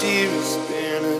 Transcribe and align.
dearest 0.00 0.68
been 0.68 1.15